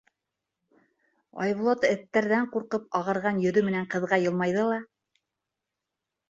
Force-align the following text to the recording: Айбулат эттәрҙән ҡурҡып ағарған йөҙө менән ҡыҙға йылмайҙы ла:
Айбулат 1.43 1.85
эттәрҙән 1.89 2.47
ҡурҡып 2.55 2.87
ағарған 3.01 3.43
йөҙө 3.45 3.65
менән 3.69 3.87
ҡыҙға 3.93 4.21
йылмайҙы 4.25 4.65
ла: 4.73 4.81